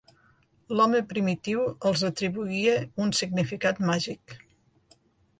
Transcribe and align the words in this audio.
L'home 0.77 1.01
primitiu 1.09 1.65
els 1.89 2.01
atribuïa 2.07 2.77
un 3.03 3.13
significat 3.19 3.83
màgic. 3.91 4.35